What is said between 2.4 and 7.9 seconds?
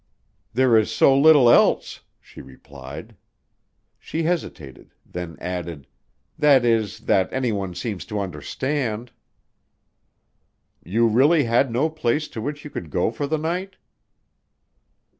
replied. She hesitated, then added, "That is, that anyone